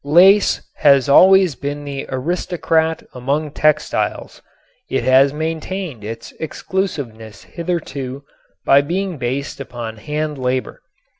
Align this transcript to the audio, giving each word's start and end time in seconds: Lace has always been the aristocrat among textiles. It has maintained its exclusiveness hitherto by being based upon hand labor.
Lace 0.03 0.63
has 0.77 1.07
always 1.07 1.53
been 1.53 1.85
the 1.85 2.07
aristocrat 2.09 3.03
among 3.13 3.51
textiles. 3.51 4.41
It 4.89 5.03
has 5.03 5.31
maintained 5.31 6.03
its 6.03 6.31
exclusiveness 6.39 7.43
hitherto 7.43 8.23
by 8.65 8.81
being 8.81 9.19
based 9.19 9.59
upon 9.59 9.97
hand 9.97 10.39
labor. 10.39 10.81